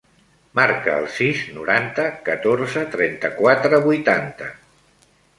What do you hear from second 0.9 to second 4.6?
el sis, noranta, catorze, trenta-quatre, vuitanta.